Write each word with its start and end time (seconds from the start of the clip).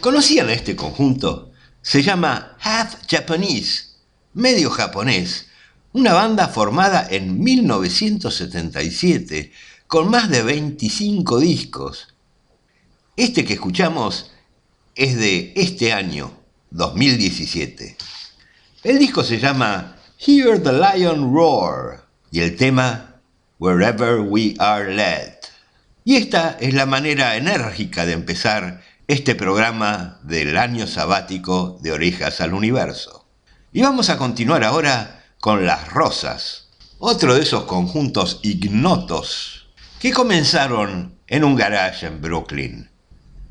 ¿Conocían 0.00 0.48
a 0.48 0.54
este 0.54 0.74
conjunto? 0.74 1.52
Se 1.82 2.02
llama 2.02 2.56
Half 2.62 3.06
Japanese, 3.06 3.88
medio 4.32 4.70
japonés, 4.70 5.48
una 5.92 6.14
banda 6.14 6.48
formada 6.48 7.06
en 7.10 7.38
1977 7.38 9.52
con 9.86 10.10
más 10.10 10.30
de 10.30 10.42
25 10.42 11.40
discos. 11.40 12.14
Este 13.14 13.44
que 13.44 13.52
escuchamos 13.52 14.32
es 14.94 15.18
de 15.18 15.52
este 15.56 15.92
año, 15.92 16.32
2017. 16.70 17.98
El 18.82 18.98
disco 18.98 19.22
se 19.22 19.38
llama 19.38 19.98
Hear 20.26 20.62
the 20.62 20.72
Lion 20.72 21.34
Roar 21.34 22.06
y 22.30 22.40
el 22.40 22.56
tema 22.56 23.20
Wherever 23.58 24.20
We 24.20 24.54
Are 24.58 24.94
Led. 24.94 25.34
Y 26.02 26.16
esta 26.16 26.56
es 26.58 26.72
la 26.72 26.86
manera 26.86 27.36
enérgica 27.36 28.06
de 28.06 28.14
empezar 28.14 28.90
este 29.12 29.34
programa 29.34 30.20
del 30.22 30.56
año 30.56 30.86
sabático 30.86 31.78
de 31.82 31.92
Orejas 31.92 32.40
al 32.40 32.54
Universo. 32.54 33.28
Y 33.70 33.82
vamos 33.82 34.08
a 34.08 34.16
continuar 34.16 34.64
ahora 34.64 35.22
con 35.38 35.66
Las 35.66 35.90
Rosas, 35.90 36.70
otro 36.98 37.34
de 37.34 37.42
esos 37.42 37.64
conjuntos 37.64 38.40
ignotos 38.42 39.68
que 40.00 40.12
comenzaron 40.12 41.18
en 41.26 41.44
un 41.44 41.56
garage 41.56 42.06
en 42.06 42.22
Brooklyn. 42.22 42.90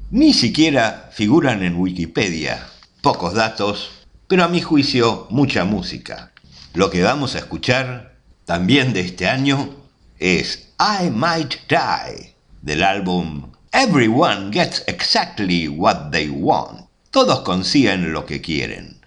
Ni 0.10 0.34
siquiera 0.34 1.12
figuran 1.14 1.62
en 1.62 1.76
Wikipedia, 1.76 2.68
pocos 3.04 3.36
datos, 3.36 3.92
pero 4.28 4.44
a 4.44 4.48
mi 4.48 4.62
juicio 4.62 5.28
mucha 5.30 5.64
música. 5.64 6.32
Lo 6.74 6.90
que 6.90 7.04
vamos 7.04 7.36
a 7.36 7.40
escuchar 7.40 8.16
también 8.46 8.94
de 8.94 9.02
este 9.02 9.28
año 9.28 9.70
es 10.18 10.74
I 10.80 11.12
Might 11.12 11.54
Die 11.70 12.36
del 12.64 12.84
álbum 12.84 13.52
Everyone 13.74 14.52
gets 14.52 14.84
exactly 14.86 15.70
what 15.70 16.12
they 16.12 16.30
want. 16.30 16.88
Todos 17.12 17.40
consiguen 17.40 18.12
lo 18.12 18.26
que 18.26 18.42
quieren. 18.42 18.98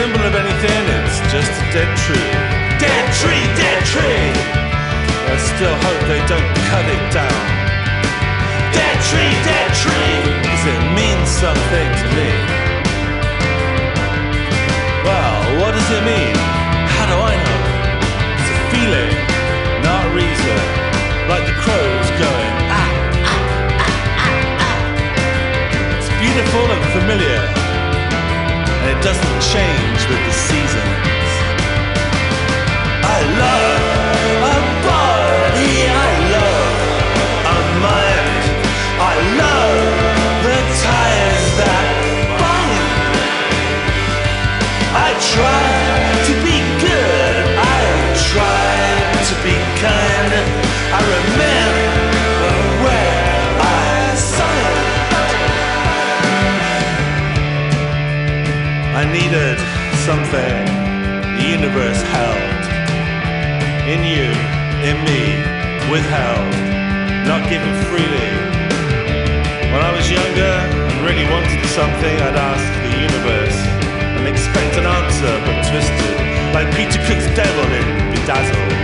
Symbol 0.00 0.24
of 0.24 0.34
anything, 0.34 0.82
it's 0.96 1.20
just 1.28 1.52
a 1.60 1.66
dead 1.76 1.90
tree. 2.04 2.32
Dead 2.80 3.04
tree, 3.20 3.44
dead 3.52 3.80
tree. 3.84 4.32
I 5.28 5.36
still 5.36 5.76
hope 5.84 6.00
they 6.08 6.22
don't 6.24 6.50
cut 6.72 6.86
it 6.88 7.04
down. 7.12 7.42
Dead 8.72 8.96
tree, 9.08 9.32
dead 9.44 9.70
tree. 9.82 10.16
Cause 10.48 10.64
it 10.72 10.82
means 10.96 11.28
something 11.28 11.88
to 12.00 12.06
me. 12.16 12.30
Well, 15.04 15.36
what 15.60 15.76
does 15.76 15.90
it 15.92 16.02
mean? 16.08 16.36
How 16.96 17.04
do 17.12 17.16
I 17.20 17.34
know? 17.44 17.60
It's 18.40 18.50
a 18.56 18.60
feeling, 18.72 19.12
not 19.84 20.04
reason. 20.16 20.60
Like 21.28 21.44
the 21.44 21.56
crows 21.60 22.08
going, 22.24 22.54
ah, 22.72 22.90
ah, 23.28 23.40
ah, 23.84 23.96
ah, 24.24 24.64
ah. 24.64 24.78
It's 26.00 26.08
beautiful 26.24 26.64
and 26.72 26.84
familiar. 26.96 27.59
It 28.90 29.00
doesn't 29.04 29.40
change 29.40 30.00
with 30.10 30.22
the 30.26 30.32
seasons. 30.32 31.30
I 33.04 33.18
love 33.38 34.19
something 60.10 60.58
the 61.38 61.46
universe 61.46 62.02
held 62.10 62.62
in 63.86 64.02
you, 64.02 64.26
in 64.82 64.96
me, 65.06 65.22
withheld, 65.86 66.50
not 67.30 67.42
given 67.46 67.70
freely. 67.86 68.30
When 69.70 69.82
I 69.86 69.92
was 69.94 70.10
younger 70.10 70.54
and 70.90 70.98
really 71.06 71.26
wanted 71.30 71.62
something, 71.78 72.14
I'd 72.26 72.40
ask 72.50 72.66
the 72.86 72.94
universe 73.06 73.58
and 74.18 74.26
expect 74.26 74.72
an 74.82 74.86
answer, 74.98 75.32
but 75.46 75.56
twisted, 75.70 76.16
like 76.56 76.68
Peter 76.74 76.98
Cook's 77.06 77.30
devil 77.38 77.66
in 77.78 77.86
Bedazzled. 78.10 78.74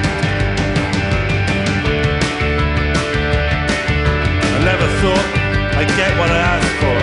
I 4.54 4.58
never 4.70 4.88
thought 5.02 5.26
I'd 5.74 5.92
get 5.98 6.12
what 6.20 6.30
I 6.30 6.40
asked 6.54 6.76
for, 6.82 6.98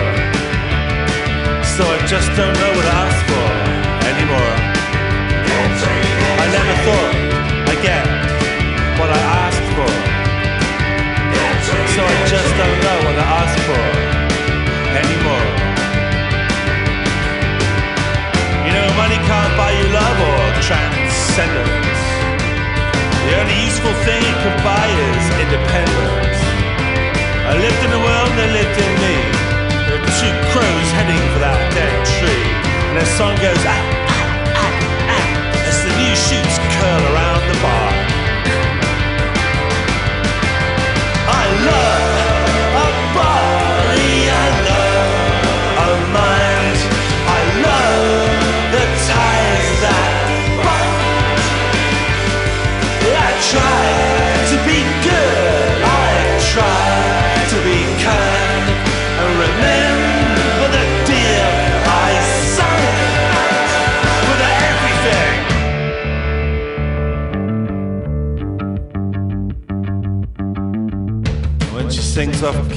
so 1.76 1.82
I 1.84 1.98
just 2.06 2.28
don't 2.40 2.56
know 2.62 2.72
what 2.72 2.86
to 2.88 2.94
ask 3.04 3.20
for 3.28 3.83
anymore. 4.12 4.54
I 6.42 6.46
never 6.56 6.74
thought 6.84 7.12
I'd 7.70 7.80
get 7.82 8.04
what 8.98 9.08
I 9.10 9.20
asked 9.44 9.68
for, 9.76 9.92
so 11.94 12.00
I 12.04 12.16
just 12.28 12.50
don't 12.60 12.78
know 12.84 12.98
what 13.06 13.16
to 13.20 13.26
ask 13.40 13.56
for 13.68 13.84
anymore. 15.02 15.48
You 18.66 18.72
know, 18.76 18.86
money 19.00 19.18
can't 19.28 19.52
buy 19.56 19.72
you 19.78 19.86
love 19.92 20.18
or 20.30 20.53
song 33.14 33.36
goes 33.36 33.62
ah, 33.62 33.78
ah, 34.10 34.26
ah, 34.58 34.72
ah, 35.14 35.68
as 35.70 35.78
the 35.86 35.92
new 36.02 36.14
shoots 36.18 36.58
curl 36.74 36.98
around 36.98 37.13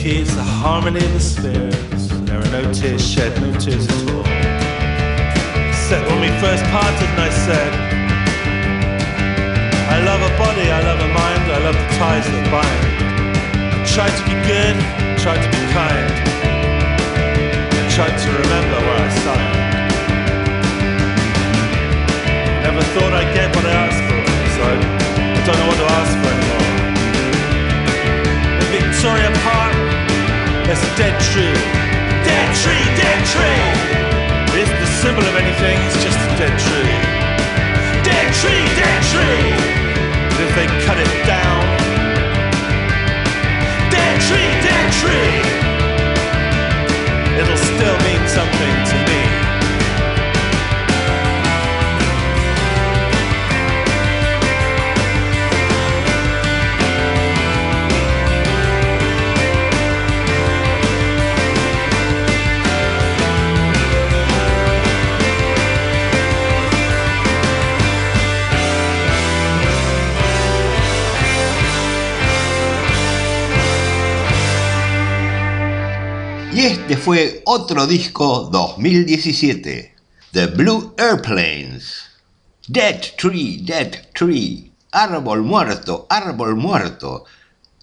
it's 0.10 0.34
the 0.36 0.44
harmony 0.44 1.04
of 1.04 1.12
the 1.12 1.20
spheres. 1.20 2.08
There 2.24 2.40
are 2.40 2.52
no 2.52 2.72
tears 2.72 3.04
shed, 3.04 3.36
no 3.42 3.52
tears 3.60 3.88
at 3.92 4.10
all. 4.12 4.24
Except 5.68 6.08
when 6.08 6.22
we 6.24 6.32
first 6.40 6.64
parted, 6.72 7.10
and 7.12 7.20
I 7.20 7.30
said, 7.30 7.72
I 9.92 10.00
love 10.08 10.22
a 10.24 10.32
body, 10.40 10.72
I 10.72 10.80
love 10.80 11.00
a 11.04 11.12
mind, 11.12 11.52
I 11.52 11.60
love 11.60 11.76
the 11.76 11.90
ties 12.00 12.24
that 12.24 12.48
bind. 12.48 12.84
Try 13.84 14.08
to 14.08 14.24
be 14.24 14.36
good, 14.48 14.76
try 15.20 15.36
to 15.36 15.50
be 15.52 15.60
kind. 15.76 16.16
Try 17.92 18.08
to 18.08 18.30
remember 18.32 18.78
where 18.88 19.00
I 19.04 19.10
signed. 19.28 19.60
Never 22.64 22.84
thought 22.96 23.12
I'd 23.12 23.34
get 23.36 23.52
what 23.56 23.66
I 23.66 23.74
asked 23.76 24.04
for, 24.08 24.24
so 24.56 24.62
I, 24.72 24.76
I 25.36 25.42
don't 25.44 25.58
know 25.60 25.68
what 25.68 25.80
to 25.84 25.88
ask 26.00 26.16
for 26.22 26.32
anymore. 26.32 26.68
Victoria 28.72 29.32
Park, 29.44 29.87
there's 30.68 30.84
a 30.84 30.96
dead 31.00 31.16
tree. 31.32 31.56
Dead 32.28 32.50
tree, 32.60 32.84
dead 33.00 33.20
tree! 33.32 33.64
It 34.52 34.68
isn't 34.68 34.80
the 34.80 34.92
symbol 35.00 35.24
of 35.24 35.36
anything, 35.40 35.80
it's 35.88 36.04
just 36.04 36.20
a 36.20 36.30
dead 36.36 36.52
tree. 36.60 36.96
Dead 38.04 38.28
tree, 38.36 38.64
dead 38.76 39.00
tree! 39.08 39.56
But 40.28 40.42
if 40.44 40.52
they 40.60 40.68
cut 40.84 41.00
it 41.00 41.14
down, 41.24 41.64
dead 43.90 44.16
tree, 44.28 44.52
dead 44.68 44.88
tree! 45.00 45.40
It'll 47.40 47.56
still 47.56 47.98
mean 48.04 48.28
something 48.28 48.76
to 48.92 48.98
me. 49.08 49.47
Este 76.88 77.04
fue 77.04 77.42
otro 77.44 77.86
disco 77.86 78.48
2017, 78.50 79.94
The 80.32 80.48
Blue 80.48 80.94
Airplanes. 80.98 82.04
Dead 82.70 83.02
Tree, 83.18 83.60
Dead 83.62 84.08
Tree, 84.14 84.72
Árbol 84.94 85.44
Muerto, 85.44 86.08
Árbol 86.10 86.56
Muerto, 86.56 87.26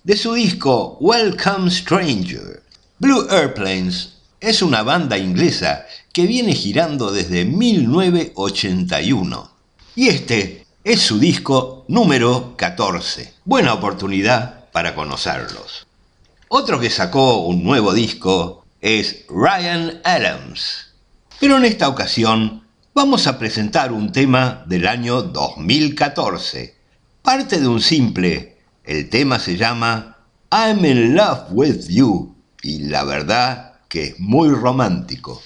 de 0.04 0.16
su 0.16 0.32
disco 0.32 0.96
Welcome 1.00 1.70
Stranger. 1.70 2.62
Blue 2.98 3.26
Airplanes 3.28 4.14
es 4.40 4.62
una 4.62 4.82
banda 4.82 5.18
inglesa 5.18 5.84
que 6.10 6.26
viene 6.26 6.54
girando 6.54 7.12
desde 7.12 7.44
1981. 7.44 9.50
Y 9.96 10.08
este 10.08 10.66
es 10.82 11.02
su 11.02 11.18
disco 11.18 11.84
número 11.88 12.54
14. 12.56 13.34
Buena 13.44 13.74
oportunidad 13.74 14.70
para 14.72 14.94
conocerlos. 14.94 15.86
Otro 16.48 16.80
que 16.80 16.88
sacó 16.88 17.40
un 17.40 17.64
nuevo 17.64 17.92
disco 17.92 18.63
es 18.84 19.24
Ryan 19.30 20.02
Adams. 20.04 20.92
Pero 21.40 21.56
en 21.56 21.64
esta 21.64 21.88
ocasión 21.88 22.64
vamos 22.92 23.26
a 23.26 23.38
presentar 23.38 23.92
un 23.92 24.12
tema 24.12 24.62
del 24.66 24.86
año 24.86 25.22
2014. 25.22 26.76
Parte 27.22 27.60
de 27.60 27.66
un 27.66 27.80
simple. 27.80 28.58
El 28.84 29.08
tema 29.08 29.38
se 29.38 29.56
llama 29.56 30.18
I'm 30.52 30.84
in 30.84 31.16
love 31.16 31.44
with 31.52 31.88
you 31.88 32.36
y 32.62 32.80
la 32.80 33.04
verdad 33.04 33.80
que 33.88 34.04
es 34.04 34.20
muy 34.20 34.50
romántico. 34.50 35.40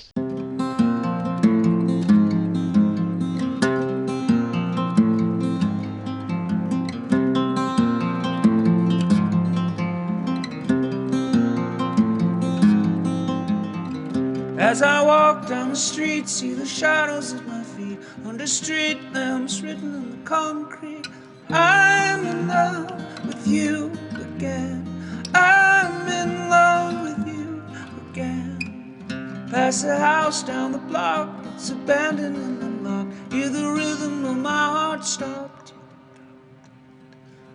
Street, 15.79 16.29
see 16.29 16.53
the 16.55 16.67
shadows 16.67 17.33
at 17.33 17.47
my 17.47 17.63
feet. 17.63 17.99
Under 18.25 18.47
street 18.47 18.99
lamps 19.13 19.63
written 19.63 19.95
in 19.95 20.11
the 20.11 20.29
concrete. 20.29 21.07
I'm 21.51 22.27
in 22.27 22.49
love 22.49 23.27
with 23.27 23.47
you 23.47 23.93
again. 24.21 24.87
I'm 25.35 26.09
in 26.09 26.49
love 26.51 27.03
with 27.03 27.27
you 27.27 27.63
again. 28.11 29.49
Past 29.51 29.83
the 29.85 29.97
house 29.97 30.43
down 30.43 30.73
the 30.73 30.79
block, 30.79 31.29
it's 31.55 31.71
abandoned 31.71 32.37
and 32.37 32.63
unlocked. 32.63 33.33
Hear 33.33 33.49
the 33.49 33.67
rhythm 33.69 34.25
of 34.25 34.37
my 34.37 34.51
heart 34.51 35.05
stop. 35.05 35.49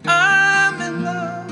I'm 0.05 0.81
in 0.81 1.03
love 1.03 1.42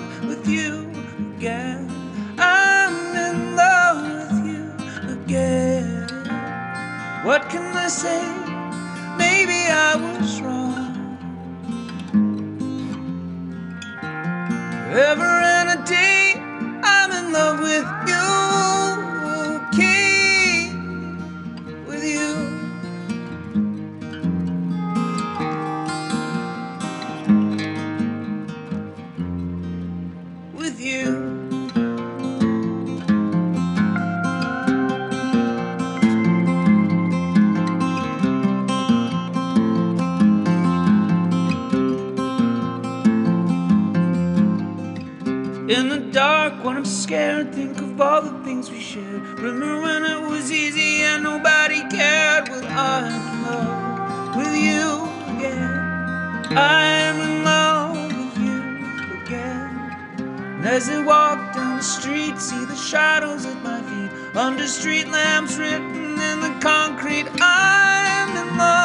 I'm 56.58 57.22
in 57.22 57.44
love 57.46 57.96
with 57.96 58.38
you 58.40 59.22
again. 59.24 60.16
And 60.20 60.66
as 60.66 60.90
I 60.90 61.02
walk 61.04 61.56
down 61.56 61.78
the 61.78 61.84
street, 61.84 62.38
see 62.40 62.66
the 62.66 62.76
shadows 62.76 63.46
at 63.46 63.62
my 63.64 63.82
feet. 63.82 64.36
Under 64.36 64.68
street 64.68 65.08
lamps 65.08 65.58
written 65.58 66.20
in 66.20 66.42
the 66.42 66.58
concrete. 66.62 67.28
I'm 67.40 68.36
in 68.36 68.58
love 68.58 68.81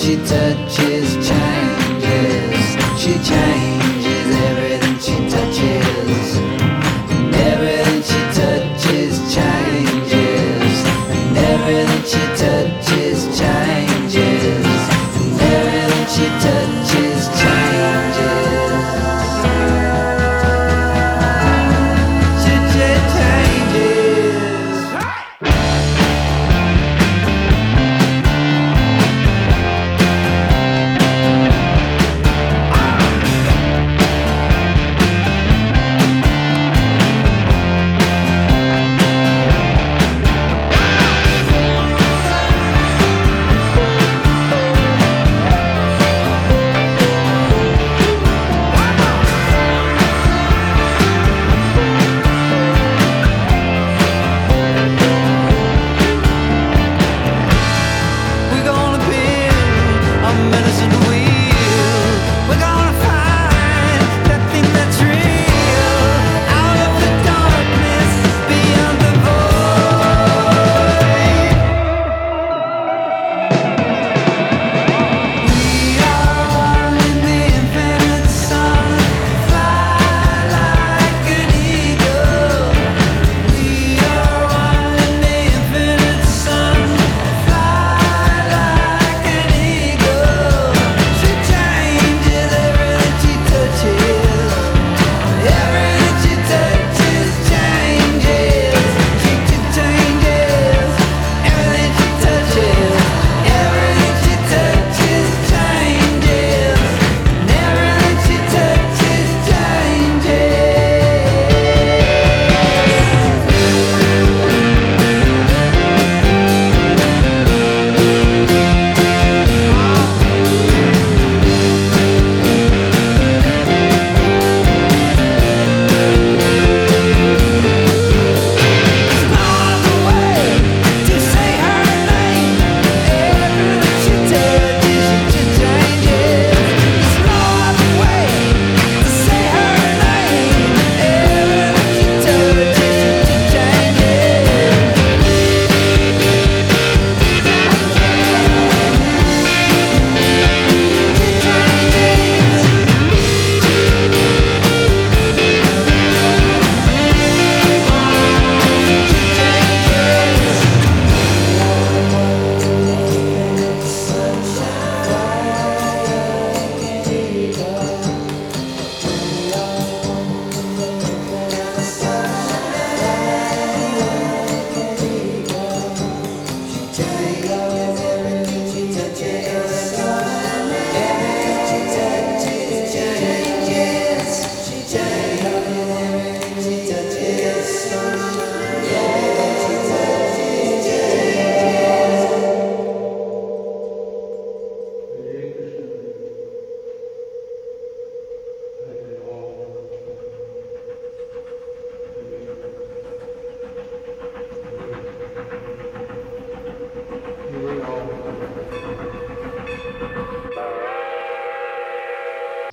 she 0.00 0.16
touches 0.16 1.14
changes. 1.28 2.64
She 2.96 3.12
changes 3.22 3.49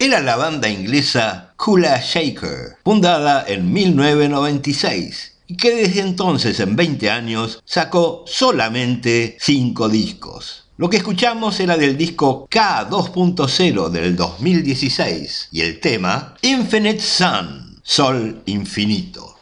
era 0.07 0.21
la 0.21 0.37
banda 0.37 0.69
inglesa 0.69 1.53
Kula 1.57 1.99
Shaker, 1.99 2.77
fundada 2.81 3.43
en 3.45 3.73
1996 3.73 5.33
y 5.47 5.57
que 5.57 5.75
desde 5.75 5.99
entonces 5.99 6.61
en 6.61 6.77
20 6.77 7.11
años 7.11 7.61
sacó 7.65 8.23
solamente 8.25 9.35
5 9.37 9.89
discos. 9.89 10.63
Lo 10.77 10.89
que 10.89 10.95
escuchamos 10.95 11.59
era 11.59 11.75
del 11.75 11.97
disco 11.97 12.47
K2.0 12.49 13.89
del 13.89 14.15
2016 14.15 15.49
y 15.51 15.59
el 15.59 15.81
tema 15.81 16.35
Infinite 16.41 17.01
Sun, 17.01 17.81
Sol 17.83 18.43
Infinito. 18.45 19.35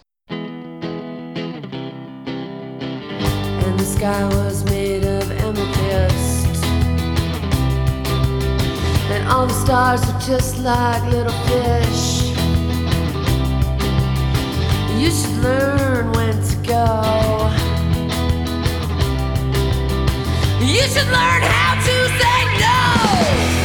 All 9.27 9.47
the 9.47 9.53
stars 9.53 10.01
are 10.07 10.19
just 10.19 10.59
like 10.59 11.01
little 11.11 11.33
fish. 11.49 12.31
You 14.99 15.09
should 15.09 15.37
learn 15.43 16.11
when 16.13 16.35
to 16.49 16.55
go. 16.63 17.51
You 20.61 20.81
should 20.81 21.07
learn 21.07 21.41
how 21.41 21.73
to 21.87 21.95
say 22.19 22.39
no. 22.59 23.64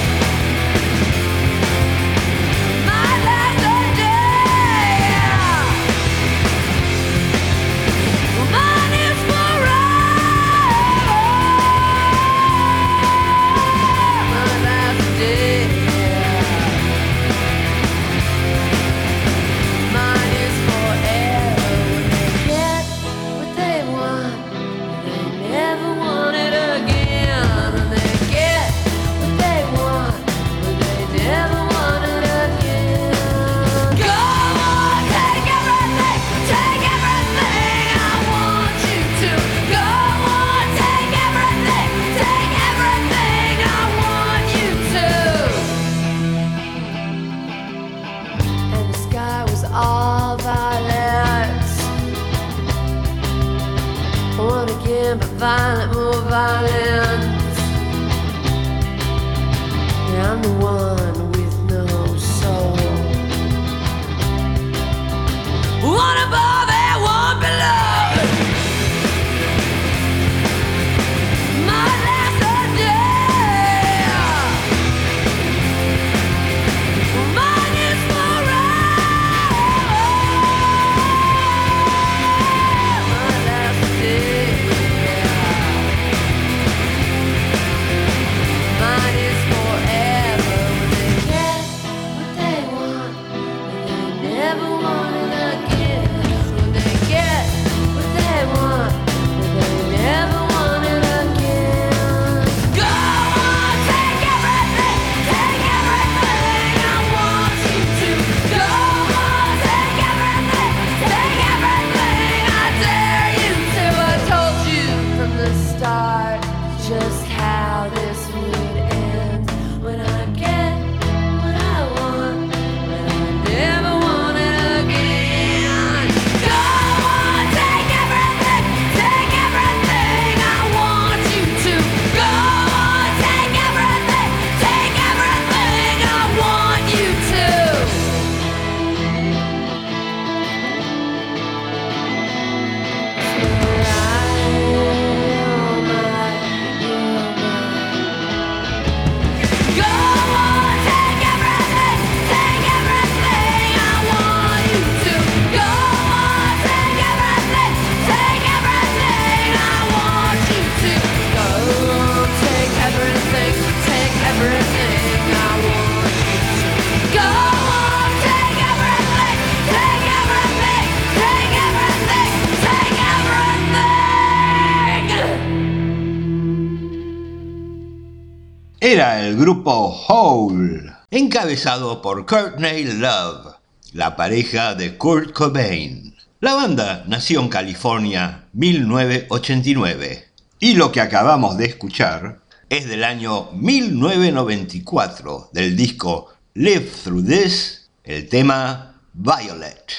Era 178.93 179.25
el 179.25 179.37
grupo 179.37 179.95
Hole, 180.09 180.91
encabezado 181.13 182.03
por 182.03 182.27
Courtney 182.27 182.83
Love, 182.83 183.55
la 183.93 184.17
pareja 184.17 184.75
de 184.75 184.99
Kurt 184.99 185.31
Cobain. 185.31 186.17
La 186.41 186.57
banda 186.57 187.05
nació 187.07 187.39
en 187.39 187.49
California 187.49 188.47
1989 188.53 190.25
y 190.59 190.75
lo 190.75 190.91
que 190.91 191.01
acabamos 191.01 191.57
de 191.57 191.67
escuchar 191.67 192.41
es 192.69 192.89
del 192.89 193.05
año 193.05 193.53
1994 193.53 195.51
del 195.53 195.77
disco 195.77 196.27
Live 196.55 196.91
Through 197.05 197.29
This, 197.29 197.91
el 198.03 198.29
tema 198.29 199.01
Violet. 199.13 199.93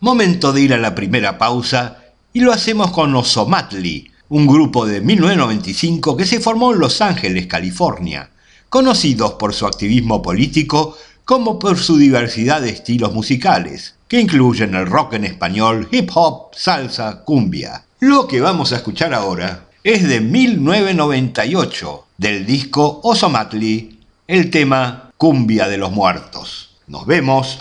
Momento 0.00 0.52
de 0.52 0.60
ir 0.60 0.74
a 0.74 0.78
la 0.78 0.94
primera 0.94 1.38
pausa 1.38 1.96
y 2.34 2.40
lo 2.40 2.52
hacemos 2.52 2.90
con 2.90 3.14
Osomatli, 3.14 4.10
un 4.28 4.46
grupo 4.46 4.84
de 4.84 5.00
1995 5.00 6.14
que 6.14 6.26
se 6.26 6.40
formó 6.40 6.74
en 6.74 6.80
Los 6.80 7.00
Ángeles, 7.00 7.46
California, 7.46 8.32
conocidos 8.74 9.34
por 9.34 9.54
su 9.54 9.66
activismo 9.68 10.20
político 10.20 10.98
como 11.24 11.60
por 11.60 11.78
su 11.78 11.96
diversidad 11.96 12.60
de 12.60 12.70
estilos 12.70 13.14
musicales, 13.14 13.94
que 14.08 14.18
incluyen 14.18 14.74
el 14.74 14.88
rock 14.88 15.12
en 15.12 15.24
español, 15.24 15.88
hip 15.92 16.10
hop, 16.12 16.48
salsa, 16.56 17.22
cumbia. 17.24 17.84
Lo 18.00 18.26
que 18.26 18.40
vamos 18.40 18.72
a 18.72 18.76
escuchar 18.78 19.14
ahora 19.14 19.66
es 19.84 20.08
de 20.08 20.20
1998, 20.20 22.06
del 22.18 22.44
disco 22.44 22.98
Osomatli, 23.04 24.00
el 24.26 24.50
tema 24.50 25.12
Cumbia 25.16 25.68
de 25.68 25.78
los 25.78 25.92
Muertos. 25.92 26.70
Nos 26.88 27.06
vemos. 27.06 27.56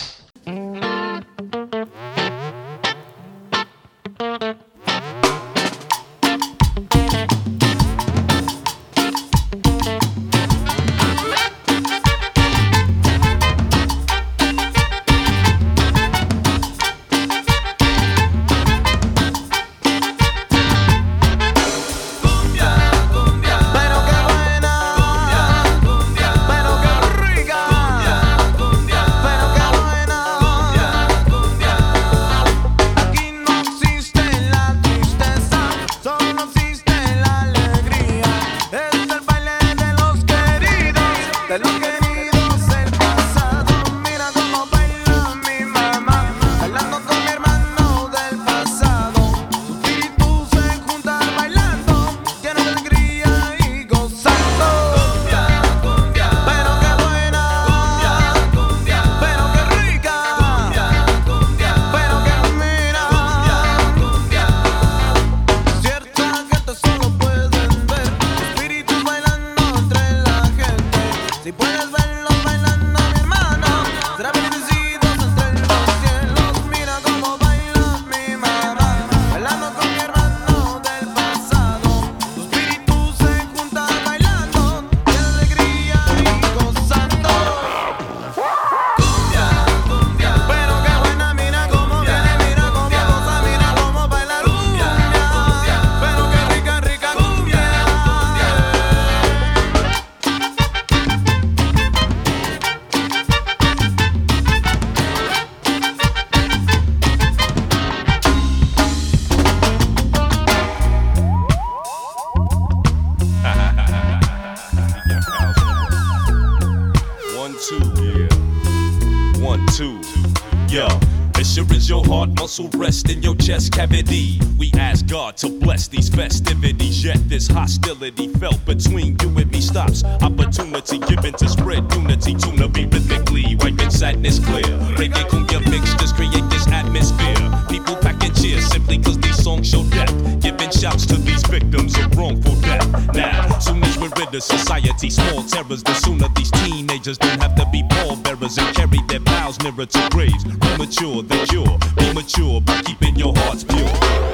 Muscle 122.44 122.68
rest 122.76 123.10
in 123.10 123.24
your 123.24 123.36
chest 123.36 123.72
cavity. 123.72 124.38
We 124.60 124.70
ask 124.78 125.08
God 125.08 125.38
to 125.38 125.48
bless 125.48 125.88
these 125.88 126.10
festivities. 126.10 127.02
Yet 127.02 127.30
this 127.30 127.48
hostility 127.48 128.28
felt 128.34 128.66
between 128.66 129.16
you 129.22 129.30
and 129.38 129.50
me 129.50 129.62
stops. 129.62 130.04
Opportunity 130.04 130.98
given 131.00 131.32
to 131.36 131.48
spread 131.48 131.90
unity. 131.94 132.36
Tuna 132.36 132.68
be 132.68 132.86
rhythmically 132.86 133.56
wiping 133.62 133.90
sadness 133.90 134.40
clear. 134.40 134.68
Reggae 135.00 135.24
cumbia 135.30 135.62
mixtures 135.72 136.12
create 136.12 136.44
this 136.50 136.68
atmosphere. 136.68 137.40
People 137.70 137.96
packing 137.96 138.34
cheers 138.34 138.66
simply 138.66 138.98
cause 138.98 139.18
these 139.20 139.42
songs 139.42 139.70
show 139.70 139.86
death. 139.86 140.12
Giving 140.42 140.72
shouts 140.72 141.06
to 141.06 141.16
these 141.16 141.44
victims 141.48 141.98
of 141.98 142.14
wrongful 142.18 142.60
death. 142.60 143.16
Now, 143.16 143.58
soon 143.60 143.82
as 143.86 143.98
we're 143.98 144.12
rid 144.20 144.36
of 144.36 144.44
society, 144.44 145.10
small 145.10 145.44
terrors, 145.44 145.82
the 145.82 145.94
sooner 145.94 146.28
these 146.36 146.52
teenagers 146.52 147.18
don't 147.18 147.42
have 147.42 147.56
to 147.56 147.66
be 147.72 147.84
pallbearers 147.90 148.58
and 148.58 148.76
carry 148.76 149.00
their 149.08 149.22
vows 149.54 149.64
nearer 149.64 149.86
to 149.86 150.10
graves. 150.12 150.44
Premature, 150.44 151.24
the 151.24 151.46
cure. 151.50 151.78
Be 151.98 152.14
mature 152.14 152.62
by 152.62 152.82
keeping 152.82 153.16
your 153.16 153.34
hearts 153.36 153.64
pure. 153.64 154.33